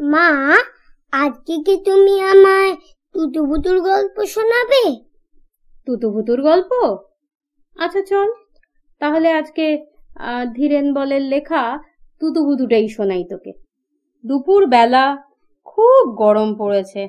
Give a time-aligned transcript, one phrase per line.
[0.00, 0.58] মা,
[1.12, 2.76] আজকে কি তুমি আমায়
[3.14, 4.96] তুতুবুতুর গল্প শোনাবে?
[5.86, 6.98] তুতুভুতুর গল্প?
[7.76, 8.28] আচ্ছা চল।
[8.98, 9.86] তাহলে আজকে
[10.54, 11.78] ধীরেন বলের লেখা
[12.20, 13.52] তুতুভুতুটাই শোনাই তোকে।
[14.26, 15.16] দুপুর বেলা
[15.64, 17.08] খুব গরম পড়েছে।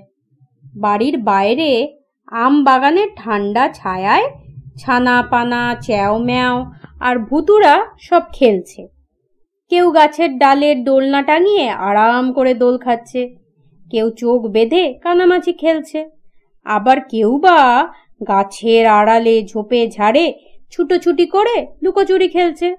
[0.75, 4.27] বাড়ির বাইরে আম বাগানের ঠান্ডা ছায়ায়
[4.79, 6.65] ছানা পানা চ্যাও ম্যাও
[6.99, 8.96] আর ভুতুরা সব খেলছে।
[9.69, 13.35] কেউ গাছের ডালের দোলনা টাঙিয়ে আরাম করে দোল খাচ্ছে।
[13.91, 16.09] কেউ চোখ বেঁধে কানামাছি খেলছে।
[16.65, 17.87] আবার কেউ বা
[18.27, 20.33] গাছের আড়ালে ঝোপে ঝাড়ে
[20.71, 22.75] ছুটোছুটি করে লুকোচুরি খেলছে।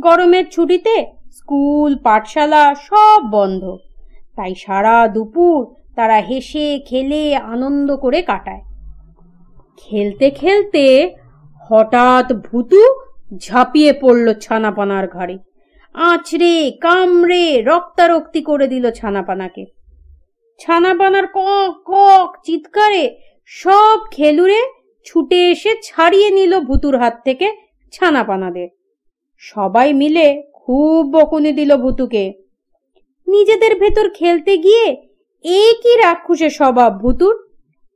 [0.00, 3.76] গরমের ছুটিতে স্কুল, পাঠশালা সব বন্ধ।
[4.36, 8.62] তাই সারা দুপুর তারা হেসে, খেলে, আনন্দ করে কাটায়।
[9.76, 10.84] খেলতে খেলতে
[11.60, 12.82] হঠাৎ ভুতু
[13.38, 15.38] ঝাঁপিয়ে পড়ল ছানাপানার ঘাড়ে।
[15.94, 19.66] আছড়ে, কামড়ে, রক্তারক্তি করে দিল ছানাপানাকে।
[20.58, 24.62] ছানাপানার কক কক চিৎকারে সব খেলুরে
[25.04, 27.52] ছুটে এসে ছাড়িয়ে নিল ভুতুর হাত থেকে
[27.92, 28.68] ছানাপানাদের।
[29.38, 32.32] সবাই মিলে খুব বকুনি দিল ভুতুকে।
[33.26, 34.86] নিজেদের ভেতর খেলতে গিয়ে
[35.44, 37.50] এ কি রাক্ষসের স্বভাব ভুতুর।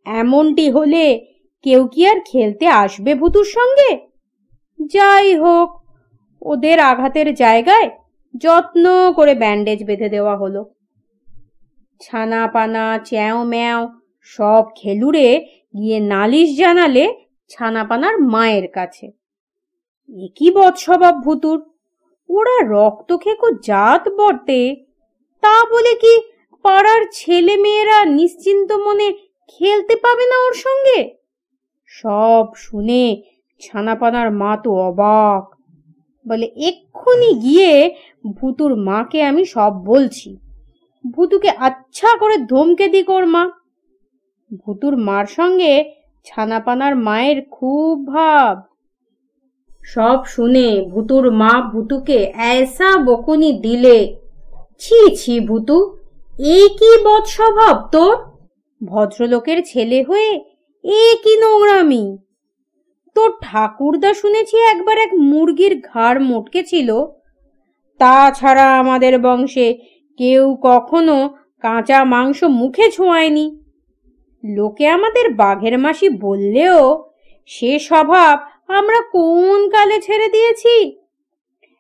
[0.07, 1.27] এমনটি হলে
[1.63, 4.09] কেউ কি আর খেলতে আসবে ভুতুর সঙ্গে?
[4.87, 5.78] যাই হোক
[6.43, 7.91] ওদের আঘাতের জায়গায়
[8.35, 10.75] যত্ন করে ব্যান্ডেজ বেঁধে দেওয়া হলো।
[12.01, 13.89] ছানা পানা চ্যাও ম্যাও
[14.23, 17.15] সব খেলুড়ে গিয়ে নালিশ জানালে
[17.49, 19.07] ছানাপানার মায়ের কাছে।
[20.17, 21.71] এ কি বৎস্বভাব ভুতুর?
[22.29, 24.85] ওরা রক্ত খেকো জাত বটে
[25.41, 26.23] তা বলে কি
[26.63, 29.13] পাড়ার ছেলে মেয়েরা নিশ্চিন্ত মনে
[29.49, 31.19] খেলতে পাবে না ওর সঙ্গে?
[31.87, 33.23] সব শুনে
[33.61, 35.58] ছানাপানার মা তো অবাক।
[36.29, 37.73] বলে, এক্ষুনি গিয়ে
[38.37, 40.31] ভুতুর মাকে আমি সব বলছি।
[41.15, 43.45] ভুতুকে আচ্ছা করে ধমকে দি ওর মা।
[44.63, 45.73] ভুতুর মার সঙ্গে
[46.27, 48.55] ছানাপানার মায়ের খুব ভাব।
[49.85, 52.19] সব শুনে ভুতুর মা ভুতুকে
[52.53, 53.99] এসা বকুনি দিলে।
[54.79, 55.77] ছি ছি ভুতু,
[56.57, 58.15] এ কি বদ স্বভাব তোর?
[58.81, 60.31] ভদ্রলোকের ছেলে হয়ে
[60.85, 62.05] এ কি নোংরামি?
[63.19, 67.05] তোর ঠাকুরদা শুনেছি একবার এক মুরগির ঘাড় মোটকে ছিল।
[67.99, 69.79] তাছাড়া আমাদের বংশে
[70.17, 73.61] কেউ কখনো কাঁচা মাংস মুখে ছোঁয়ায়নি।
[74.45, 77.11] লোকে আমাদের বাঘের মাসি বললেও,
[77.47, 81.01] সে স্বভাব আমরা কোন কালে ছেড়ে দিয়েছি?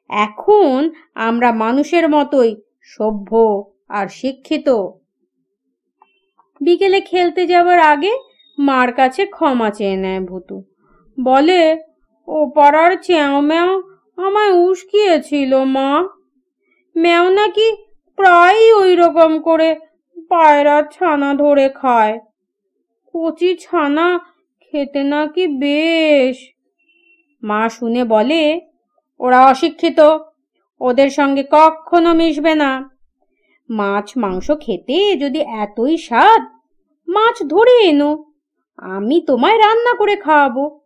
[0.08, 3.30] এখন আমরা মানুষের মতোই সভ্য
[3.88, 4.68] আর শিক্ষিত।
[6.60, 8.12] বিকেলে খেলতে যাওয়ার আগে
[8.58, 10.64] মার কাছে ক্ষমা চেয়ে নেয় ভুতু।
[11.24, 11.82] বলে
[12.28, 13.82] ও পাড়ার চ্যাও ম্যাও
[14.16, 16.08] আমায় উস্কিয়েছিল, মা।
[16.96, 17.76] ম্যাও নাকি
[18.16, 19.76] প্রায়ই ওই রকম করে
[20.28, 22.18] পায়রার ছানা ধরে খায়।
[23.14, 24.18] কচি ছানা
[24.60, 26.36] খেতে নাকি বেশ।
[27.42, 28.60] মা শুনে বলে,
[29.20, 30.00] ওরা অশিক্ষিত,
[30.80, 32.90] ওদের সঙ্গে কখনো মিশবে না।
[33.70, 36.42] মাছ মাংস খেতে যদি এতই স্বাদ,
[37.08, 38.24] মাছ ধরে এনো,
[38.76, 40.80] আমি তোমায় রান্না করে খাওয়াবো।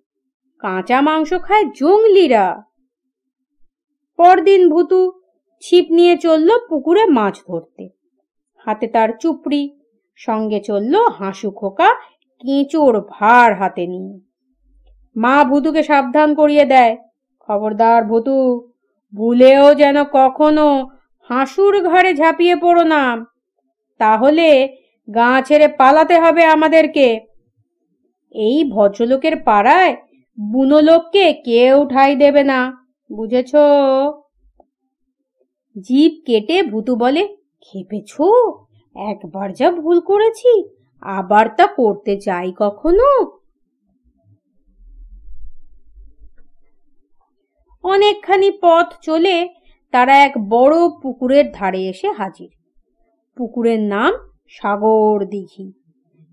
[0.62, 2.62] কাঁচা মাংস খায় জঙ্গলিরা।
[4.16, 5.12] পরদিন ভুতু
[5.60, 7.88] ছিপ নিয়ে চলল পুকুরে মাছ ধরতে।
[8.66, 9.62] হাতে তার চুপড়ি,
[10.16, 11.94] সঙ্গে চলল হাসু খোকা,
[12.38, 14.20] কেঁচোর ভার হাতে নিয়ে।
[15.16, 16.96] মা ভুতুকে সাবধান করিয়ে দেয়,
[17.48, 18.68] খবরদার ভুতু,
[19.14, 20.88] ভুলেও যেন কখনো
[21.30, 23.26] হাসুর ঘরে ঝাঁপিয়ে পড়ো না।
[23.98, 24.76] তাহলে
[25.14, 27.20] গা ছেড়ে পালাতে হবে আমাদেরকে।
[28.34, 29.96] এই ভদ্রলোকের পাড়ায়
[30.40, 33.50] বুনো লোককে কেউ ঠাই দেবে না, বুঝেছ?
[35.80, 38.20] জিভ কেটে ভুতু বলে, খেপেছ?
[38.96, 40.68] একবার যা ভুল করেছি,
[41.00, 43.08] আবার তা করতে চাই কখনো?
[47.82, 49.48] অনেকখানি পথ চলে
[49.90, 52.50] তারা এক বড় পুকুরের ধারে এসে হাজির।
[53.36, 54.12] পুকুরের নাম
[54.48, 55.72] সাগর দিঘি।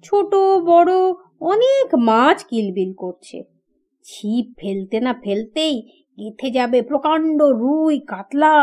[0.03, 0.35] ছোট,
[0.65, 0.91] বড়,
[1.41, 3.58] অনেক মাছ কিলবিল করছে।
[4.09, 5.75] ছিপ ফেলতে না ফেলতেই
[6.17, 8.55] গেথে যাবে প্রকাণ্ড রুই, কাতলা।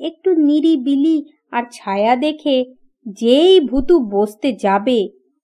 [0.00, 1.16] একটু নিরিবিলি
[1.52, 2.56] আর ছায়া দেখে
[3.20, 4.98] যেই ভুতু বসতে যাবে,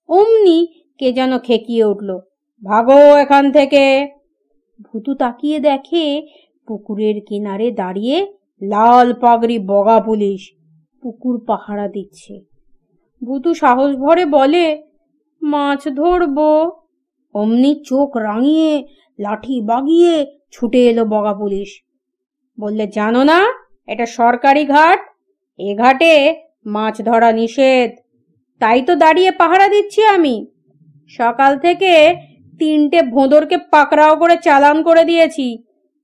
[0.09, 0.57] অমনি
[0.99, 2.09] কে যেন খেকিয়ে উঠল,
[2.63, 3.85] ভাগো এখান থেকে।
[4.87, 6.05] ভুতু তাকিয়ে দেখে
[6.67, 8.17] পুকুরের কিনারে দাঁড়িয়ে
[8.61, 10.41] লাল পাগড়ি বগা পুলিশ
[11.03, 12.35] পুকুর পাহারা দিচ্ছে।
[13.21, 14.65] ভুতু সাহস ভরে বলে,
[15.41, 16.51] মাছ ধরবো।
[17.35, 18.71] অমনি চোখ রাঙিয়ে
[19.19, 21.83] লাঠি বাগিয়ে ছুটে এলো বগা পুলিশ।
[22.59, 23.53] বললে, জানো না,
[23.87, 24.99] এটা সরকারি ঘাট,
[25.57, 27.91] এ ঘাটে মাছ ধরা নিষেধ।
[28.59, 30.47] তাই তো দাঁড়িয়ে পাহারা দিচ্ছি আমি।
[31.07, 32.15] সকাল থেকে
[32.59, 35.63] তিনটে ভোঁদরকে পাকড়াও করে চালান করে দিয়েছি।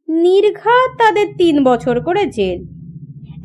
[0.10, 2.64] নির্ঘাত তাদের তিন বছর করে জেল।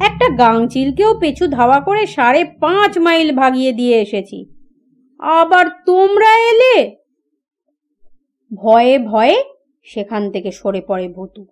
[0.01, 4.47] একটা গাংচিলকেও পেছু ধাওয়া করে সাড়ে পাঁচ মাইল ভাগিয়ে দিয়ে এসেছি।
[5.19, 6.97] আবার তোমরা এলে?
[8.55, 9.56] ভয়ে ভয়ে
[9.87, 11.43] সেখান থেকে সরে পড়ে ভুতু।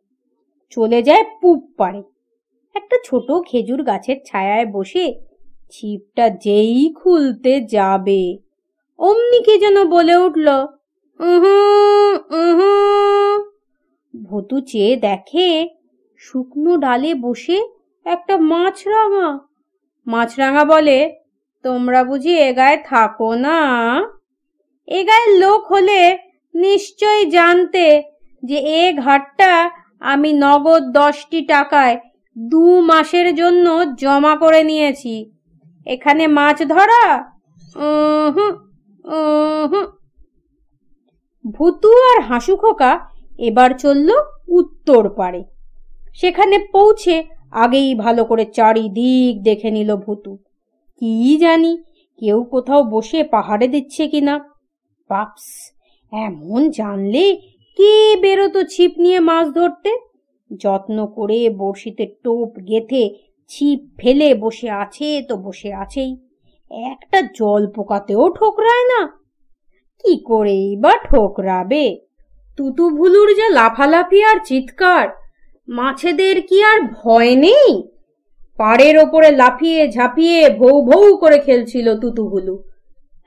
[0.73, 2.03] চলে যায় পুপ পাড়ে।
[2.75, 5.07] একটা ছোট খেজুর গাছের ছায়ায় বসে
[5.73, 8.23] ছিপটা যেই খুলতে যাবে,
[8.99, 10.49] অমনি কে যেন বলে উঠল
[14.15, 15.49] ভুতু চেয়ে দেখে
[16.23, 17.59] শুকনো ডালে বসে
[18.07, 19.29] একটা মাছরাঙা।
[20.07, 20.99] মাছরাঙা বলে,
[21.65, 23.59] তোমরা বুঝি এ গায়ে থাকো না?
[24.89, 26.01] এ গায়ের লোক হলে
[26.55, 27.85] নিশ্চয় জানতে
[28.45, 29.53] যে এ ঘাটটা
[30.03, 31.97] আমি নগদ দশটি টাকায়
[32.37, 33.67] দু মাসের জন্য
[34.03, 35.15] জমা করে নিয়েছি।
[35.87, 37.05] এখানে মাছ ধরা।
[41.45, 42.93] ভুতু আর হাসু খোকা
[43.39, 44.09] এবার চলল
[44.59, 45.41] উত্তর পারে
[46.15, 47.15] সেখানে পৌঁছে
[47.63, 50.33] আগেই ভালো করে চারিদিক দেখে নিল ভুতু।
[51.01, 51.73] কি জানি
[52.19, 54.35] কেউ কোথাও বসে পাহাড়ে দিচ্ছে কিনা।
[55.11, 55.47] পাপস
[56.13, 57.25] এমন জানলে
[57.77, 59.91] কে বেরোতো ছিপ নিয়ে মাছ ধরতে?
[60.51, 63.11] যত্ন করে বড়শিতে টোপ গেথে
[63.49, 66.13] ছিপ ফেলে বসে আছে তো বসে আছেই।
[66.71, 69.01] একটা জল পোকাতেও ঠোকরায় না?
[70.05, 71.85] কি করেই বা ঠোকরাবে?
[72.59, 75.09] তুতু ভুলুর যা লাফালাফি আর চিৎকার,
[75.69, 77.83] মাছেদের কি আর ভয় নেই?
[78.59, 82.55] পাড়ের ওপরে লাফিয়ে ঝাঁপিয়ে ভৌ ভৌ করে খেলছিল তুতুগুলু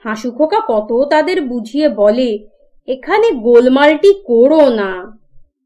[0.05, 2.29] হাসু খোকা কত তাদের বুঝিয়ে বলে
[2.87, 4.91] এখানে গোলমালটি করো না।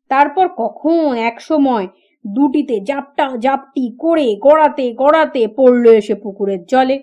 [0.10, 1.88] তারপর কখন এক সময়
[2.26, 6.98] দুটিতে জাপটা জাপটি করে গড়াতে গড়াতে পড়ল এসে পুকুরের জলে।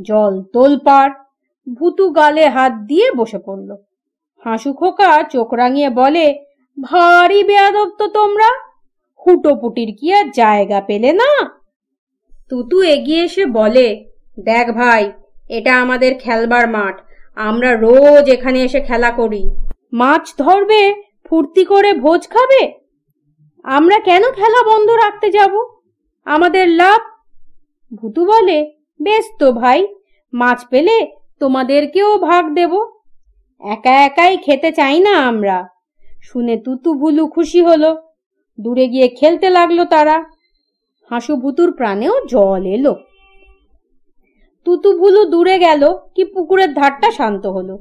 [0.00, 1.12] জল তোলপাড়,
[1.66, 3.76] ভুতু গালে হাত দিয়ে বসে পড়ল।
[4.44, 6.34] হাসু খোকা চোখ রাঙিয়ে বলে,
[6.78, 8.50] ভারী বেয়াদব তো তোমরা!
[9.20, 11.30] হুটোপুটির কি আর জায়গা পেলে না?
[12.50, 14.04] তুতু এগিয়ে এসে বলে,
[14.38, 15.12] দেখ ভাই,
[15.48, 17.00] এটা আমাদের খেলবার মাঠ।
[17.36, 19.50] আমরা রোজ এখানে এসে খেলা করি।
[19.94, 22.72] মাছ ধরবে, ফুর্তি করে ভোজ খাবে?
[23.64, 25.54] আমরা কেন খেলা বন্ধ রাখতে যাব?
[26.24, 27.00] আমাদের লাভ?
[27.94, 28.58] ভুতু বলে,
[29.02, 29.86] বেশ তো ভাই,
[30.32, 31.10] মাছ পেলে
[31.40, 32.72] তোমাদেরকেও ভাগ দেব।
[33.60, 35.68] একা একাই খেতে চাই না আমরা।
[36.22, 37.96] শুনে তুতু ভুলু খুশি হলো।
[38.60, 40.24] দূরে গিয়ে খেলতে লাগল তারা।
[41.10, 42.94] হাসু ভুতুর প্রাণেও জল এলো।
[44.64, 45.82] তুতু ভুলু দূরে গেল,
[46.14, 47.78] কি পুকুরের ধারটা শান্ত হলো।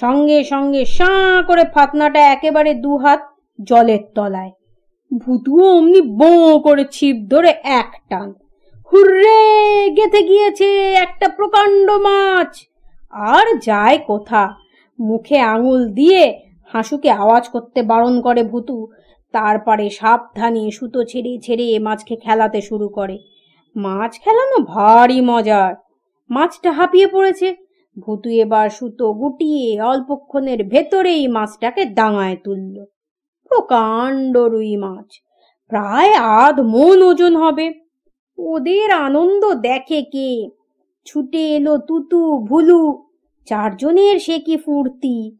[0.00, 3.20] সঙ্গে সঙ্গে সাঁ করে ফাতনাটা একেবারে দু হাত
[3.62, 4.50] জলের তলায়।
[5.18, 8.34] ভুতুও অমনি বো করে ছিপ ধরে এক টান।
[8.92, 12.58] হুররে, গেথে গিয়েছে একটা প্রকাণ্ড মাছ।
[13.10, 14.54] আর যায় কোথা?
[15.00, 16.40] মুখে আঙুল দিয়ে
[16.72, 18.88] হাসুকে আওয়াজ করতে বারণ করে ভুতু।
[19.32, 23.18] তারপরে সাবধানে সুতো ছেড়ে ছেড়ে মাছকে খেলাতে শুরু করে।
[23.76, 25.74] মাছ খেলানো ভারী মজার।
[26.30, 27.65] মাছটা হাঁপিয়ে পড়েছে।
[28.00, 32.84] ভুতু এবার সুতো গুটিয়ে অল্পক্ষণের ভেতরেই মাছটাকে ডাঙায় তুলল।
[33.48, 35.22] প্রকাণ্ড রুই মাছ।
[35.68, 37.72] প্রায় আধ মন ওজন হবে।
[38.38, 40.48] ওদের আনন্দ দেখে কে?
[41.04, 43.06] ছুটে এলো তুতু, ভুলু।
[43.46, 45.36] চারজনের সে কি ফুর্তি?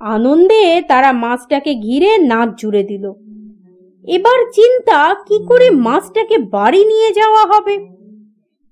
[0.00, 3.12] আনন্দে তারা মাছটাকে ঘিরে নাচ জুড়ে দিল।
[4.04, 7.88] এবার চিন্তা, কি করে মাছটাকে বাড়ি নিয়ে যাওয়া হবে?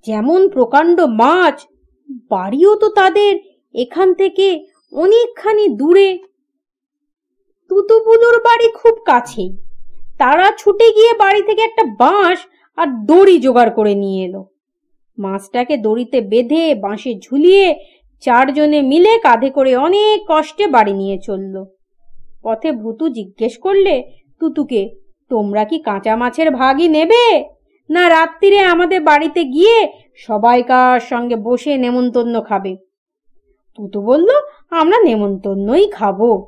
[0.07, 1.67] যেমন প্রকাণ্ড মাছ
[2.09, 3.39] বাড়িও তো তাদের,
[3.75, 6.19] এখান থেকে অনেকখানি দূরে।
[7.69, 9.57] তুতুপুলুর বাড়ি খুব কাছেই।
[10.19, 12.39] তারা ছুটে গিয়ে বাড়ি থেকে একটা বাঁশ
[12.77, 14.45] আর দড়ি জোগাড় করে নিয়ে এলো।
[15.19, 17.75] মাছটাকে দড়িতে বেঁধে, বাঁশে ঝুলিয়ে
[18.21, 21.65] চারজনে মিলে কাঁধে করে অনেক কষ্টে বাড়ি নিয়ে চলল।
[22.43, 24.03] পথে ভুতু জিজ্ঞেস করলে,
[24.41, 24.95] তুতুকে,
[25.29, 27.45] তোমরা কি কাঁচা মাছের ভাগই নেবে?
[27.91, 32.77] না রাত্রিরে আমাদের বাড়িতে গিয়ে সবাইকার সঙ্গে বসে নেমন্তন্ন খাবে?
[33.77, 34.29] তুতু বলল,
[34.71, 36.47] আমরা নেমন্তন্নই খাব।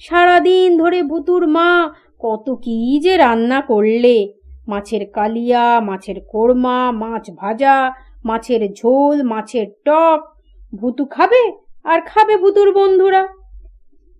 [0.00, 4.32] সারাদিন ধরে ভুতুর মা কত কি যে রান্না করলে।
[4.68, 7.92] মাছের কালিয়া, মাছের কোরমা, মাছ ভাজা,
[8.24, 10.20] মাছের ঝোল, মাছের টক।
[10.76, 11.52] ভুতু খাবে
[11.84, 13.28] আর খাবে ভুতুর বন্ধুরা।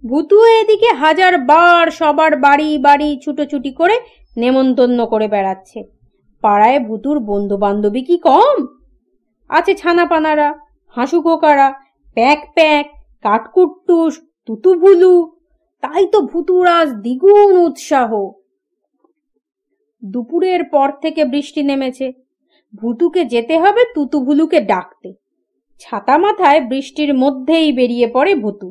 [0.07, 4.01] ভুতু এদিকে হাজার বার সবার বাড়ি বাড়ি ছুটোছুটি করে
[4.37, 5.96] নেমন্তন্ন করে বেড়াচ্ছে।
[6.47, 8.57] পাড়ায় ভুতুর বন্ধু বান্ধবী কি কম?
[9.51, 10.49] আছে ছানাপানারা
[10.97, 11.69] হাসু কোকারা
[12.17, 12.87] প্যাক প্যাক,
[13.25, 14.15] কাঠকুট্টুস
[14.47, 15.15] তুতু ভুলু
[15.83, 18.11] তাই তো ভুতুরাজ দ্বিগুণ উৎসাহ।
[20.03, 22.07] দুপুরের পর থেকে বৃষ্টি নেমেছে।
[22.75, 25.09] ভুতুকে যেতে হবে তুতুভুলুকে ডাকতে।
[25.83, 28.69] ছাতা মাথায় বৃষ্টির মধ্যেই বেরিয়ে পড়ে ভুতু।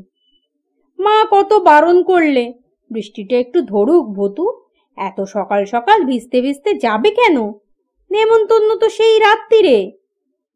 [1.00, 2.44] মা কত বারণ করলে?
[2.92, 4.46] বৃষ্টিটা একটু ধরুক ভুতু।
[4.98, 7.38] এত সকাল সকাল ভিজতে ভিজতে যাবে কেন?
[8.16, 9.92] নেমন্তন্ন তো সেই রাত্রিরে।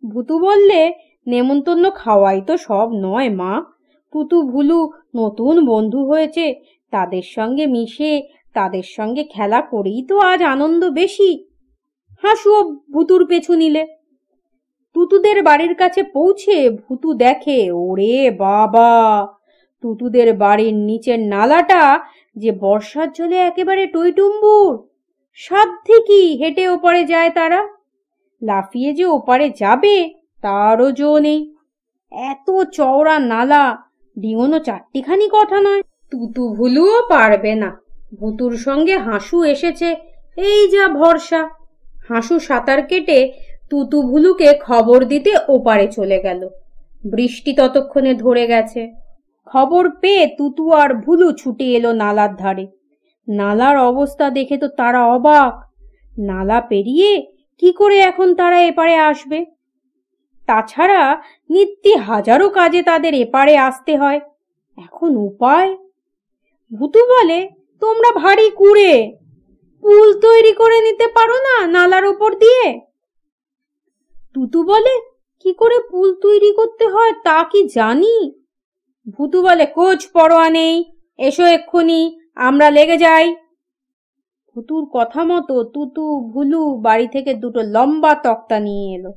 [0.04, 0.94] ভুতু বললে,
[1.28, 3.54] নেমন্তন্ন খাওয়াই তো সব নয়, মা।
[4.14, 6.46] তুতু ভুলু নতুন বন্ধু হয়েছে,
[6.92, 8.22] তাদের সঙ্গে মিশে,
[8.54, 11.46] তাদের সঙ্গে খেলা করেই তো আজ আনন্দ বেশি।
[12.24, 12.60] হাসুও
[12.94, 13.84] ভুতুর পেছু নিলে।
[14.94, 19.28] তুতুদের বাড়ির কাছে পৌঁছে ভুতু দেখে, ওরে বাবা!
[19.82, 21.84] তুতুদের বাড়ির নিচের নালাটা
[22.36, 24.89] যে বর্ষার জলে একেবারে টইটুম্বুর।
[25.40, 27.68] সাধ্যে কি হেঁটে ওপারে যায় তারা।
[28.42, 31.56] লাফিয়ে যে ওপারে যাবে, তারও জো নেই।
[32.12, 33.78] এত চওড়া নালা,
[34.20, 35.82] ডিঙনো চারটিখানি কথা নয়।
[36.12, 37.82] তুতু ভুলুও পারবে না।
[38.20, 39.96] ভুতুর সঙ্গে হাসু এসেছে,
[40.38, 41.50] এই যা ভরসা।
[42.10, 43.34] হাসু সাঁতার কেটে
[43.70, 46.50] তুতু ভুলুকে খবর দিতে ওপারে চলে গেল।
[47.06, 48.92] বৃষ্টি ততক্ষণে ধরে গেছে।
[49.46, 52.68] খবর পেয়ে তুতু আর ভুলু ছুটে এলো নালার ধারে।
[53.30, 55.70] নালার অবস্থা দেখে তো তারা অবাক।
[56.20, 59.46] নালা পেরিয়ে কি করে এখন তারা এপারে আসবে?
[60.48, 64.20] তাছাড়া নিত্যি হাজারো কাজে তাদের এপারে আসতে হয়।
[64.78, 65.78] এখন উপায়?
[66.74, 69.18] ভুতু বলে, তোমরা ভারী কুড়ে।
[69.82, 72.80] পুল তৈরি করে নিতে পারো না নালার ওপর দিয়ে?
[74.34, 75.00] তুতু বলে,
[75.40, 78.34] কি করে পুল তৈরি করতে হয় তা কি জানি?
[79.18, 83.26] ভুতু বলে, কোচ পরোয়া নেই। এসো এক্ষুনি। আমরা লেগে যাই।
[84.50, 89.12] ভুতুর কথা মতো তুতু ভুলু বাড়ি থেকে দুটো লম্বা তক্তা নিয়ে এলো।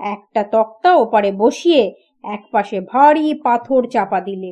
[0.00, 1.82] একটা তক্তা ওপারে বসিয়ে
[2.24, 4.50] একপাশে ভারী পাথর চাপা দিলে।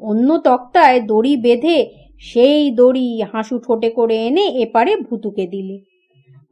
[0.00, 1.78] অন্য তক্তায় দড়ি বেঁধে
[2.20, 5.76] সেই দড়ি হাসু ঠোঁটে করে এনে এপারে ভুতুকে দিলে।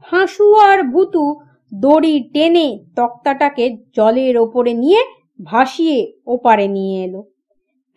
[0.04, 1.25] হাসু আর ভুতু
[1.72, 3.64] দড়ি টেনে তক্তাটাকে
[3.96, 5.00] জলের ওপরে নিয়ে
[5.44, 7.22] ভাসিয়ে ওপারে নিয়ে এলো।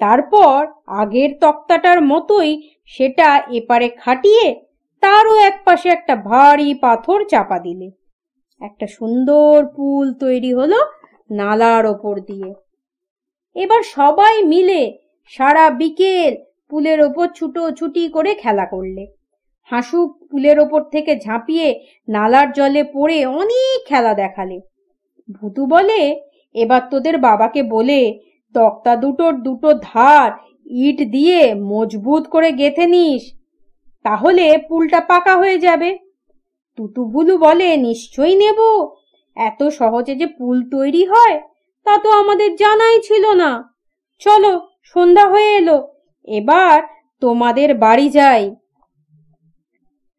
[0.01, 2.51] তারপর আগের তক্তাটার মতোই
[2.85, 4.55] সেটা এপারে খাটিয়ে
[5.01, 7.91] তারও একপাশে একটা ভারী পাথর চাপা দিলে।
[8.61, 10.79] একটা সুন্দর পুল তৈরি হলো
[11.31, 12.53] নালার ওপর দিয়ে।
[13.55, 16.35] এবার সবাই মিলে সারা বিকেল
[16.69, 19.07] পুলের ওপর ছুটোছুটি করে খেলা করলে।
[19.71, 21.67] হাসু পুলের ওপর থেকে ঝাঁপিয়ে
[22.07, 24.59] নালার জলে পড়ে অনেক খেলা দেখালে।
[25.31, 26.01] ভুতু বলে,
[26.55, 28.19] এবার তোদের বাবাকে বলে,
[28.55, 30.31] তক্তা দুটোর দুটো ধার
[30.65, 33.33] ইট দিয়ে মজবুত করে গেথে নিস,
[34.03, 35.97] তাহলে পুলটা পাকা হয়ে যাবে।
[36.75, 38.59] তুতুভুলু বলে নিশ্চয়ই নেব।
[39.35, 41.41] এত সহজে যে পুল তৈরি হয়,
[41.83, 43.73] তা তো আমাদের জানাই ছিল না।
[44.19, 45.87] চলো, সন্ধ্যা হয়ে এলো।
[46.23, 46.81] এবার
[47.21, 48.55] তোমাদের বাড়ি যাই।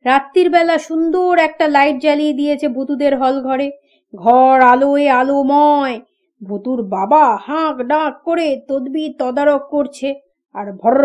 [0.05, 3.71] রাত্রির বেলা সুন্দর একটা লাইট জ্বালিয়ে দিয়েছে ভুতুদের হল ঘরে।
[4.15, 6.01] ঘর আলোয় আলোময়।
[6.43, 10.97] ভুতুর বাবা হাঁক ডাক করে তদবি তদারক করছে। আর ভর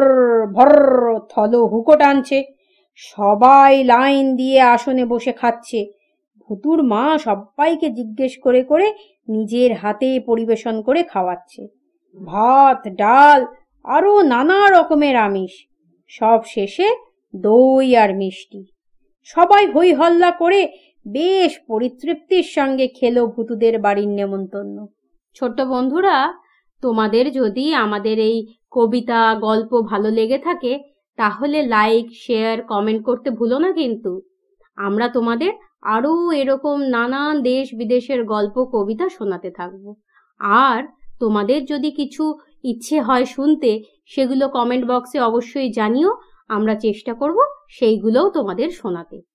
[0.47, 0.71] ভর
[1.19, 2.43] থল হুকো টানছে।
[2.95, 5.91] সবাই লাইন দিয়ে আসনে বসে খাচ্ছে।
[6.39, 8.93] ভুতুর মা সবাইকে জিজ্ঞেস করে করে
[9.27, 11.67] নিজের হাতে পরিবেশন করে খাওয়াচ্ছে।
[12.25, 13.45] ভাত, ডাল,
[13.83, 15.51] আরও নানা রকমের আমিষ।
[16.07, 16.95] সব শেষে
[17.35, 18.65] দই আর মিষ্টি।
[19.23, 20.69] সবাই হই হল্লা করে
[21.07, 24.87] বেশ পরিতৃপ্তির সঙ্গে খেলো ভুতুদের বাড়ির নেমন্তন্ন।
[25.35, 26.33] ছোট্ট বন্ধুরা
[26.81, 30.79] তোমাদের যদি আমাদের এই কবিতা, গল্প ভালো লেগে থাকে,
[31.17, 34.21] তাহলে লাইক শেয়ার কমেন্ট করতে ভুলো না কিন্তু।
[34.75, 39.93] আমরা তোমাদের আরও এরকম নানান দেশ বিদেশের গল্প, কবিতা শোনাতে থাকব।
[40.39, 40.83] আর
[41.19, 46.11] তোমাদের যদি কিছু ইচ্ছে হয় শুনতে, সেগুলো কমেন্ট বক্সে অবশ্যই জানিও।
[46.47, 47.37] আমরা চেষ্টা করব
[47.69, 49.28] সেইগুলোও তোমাদের শোনাতে।